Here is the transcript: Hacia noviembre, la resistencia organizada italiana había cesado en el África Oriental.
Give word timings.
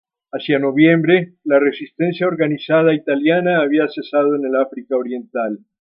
Hacia 0.33 0.57
noviembre, 0.57 1.35
la 1.43 1.59
resistencia 1.59 2.25
organizada 2.25 2.95
italiana 2.95 3.61
había 3.61 3.87
cesado 3.87 4.35
en 4.35 4.45
el 4.47 4.55
África 4.59 4.95
Oriental. 4.97 5.59